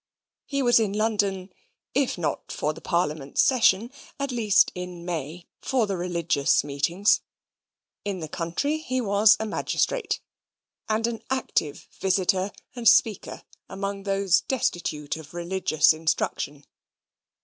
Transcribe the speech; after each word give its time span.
He 0.47 0.63
was 0.63 0.79
in 0.79 0.93
London, 0.93 1.53
if 1.93 2.17
not 2.17 2.51
for 2.51 2.73
the 2.73 2.81
Parliament 2.81 3.37
session, 3.37 3.91
at 4.19 4.31
least 4.31 4.71
in 4.73 5.05
May, 5.05 5.45
for 5.61 5.85
the 5.85 5.95
religious 5.95 6.63
meetings. 6.63 7.21
In 8.03 8.19
the 8.19 8.27
country 8.27 8.79
he 8.79 8.99
was 8.99 9.37
a 9.39 9.45
magistrate, 9.45 10.19
and 10.89 11.05
an 11.05 11.21
active 11.29 11.87
visitor 11.99 12.51
and 12.75 12.89
speaker 12.89 13.43
among 13.69 14.01
those 14.01 14.41
destitute 14.41 15.17
of 15.17 15.35
religious 15.35 15.93
instruction. 15.93 16.65